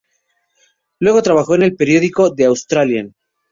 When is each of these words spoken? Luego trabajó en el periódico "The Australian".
Luego 0.97 1.21
trabajó 1.21 1.53
en 1.53 1.61
el 1.61 1.75
periódico 1.75 2.33
"The 2.33 2.45
Australian". 2.45 3.13